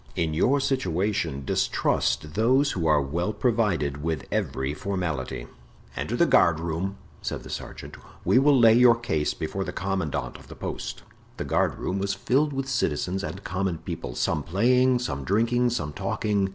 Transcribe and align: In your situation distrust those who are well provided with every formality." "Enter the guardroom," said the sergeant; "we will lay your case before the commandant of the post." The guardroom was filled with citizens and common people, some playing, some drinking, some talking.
In 0.15 0.33
your 0.33 0.59
situation 0.59 1.45
distrust 1.45 2.33
those 2.33 2.71
who 2.71 2.87
are 2.87 2.99
well 3.03 3.31
provided 3.33 4.01
with 4.01 4.25
every 4.31 4.73
formality." 4.73 5.45
"Enter 5.95 6.15
the 6.15 6.25
guardroom," 6.25 6.97
said 7.21 7.43
the 7.43 7.51
sergeant; 7.51 7.97
"we 8.25 8.39
will 8.39 8.57
lay 8.57 8.73
your 8.73 8.95
case 8.95 9.35
before 9.35 9.63
the 9.63 9.71
commandant 9.71 10.37
of 10.39 10.47
the 10.47 10.55
post." 10.55 11.03
The 11.37 11.45
guardroom 11.45 11.99
was 11.99 12.15
filled 12.15 12.51
with 12.51 12.67
citizens 12.67 13.23
and 13.23 13.43
common 13.43 13.77
people, 13.77 14.15
some 14.15 14.41
playing, 14.41 14.97
some 14.97 15.23
drinking, 15.23 15.69
some 15.69 15.93
talking. 15.93 16.49